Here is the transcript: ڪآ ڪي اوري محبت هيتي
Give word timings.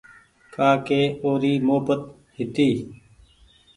ڪآ 0.55 0.69
ڪي 0.87 1.01
اوري 1.23 1.53
محبت 1.67 2.01
هيتي 2.35 2.69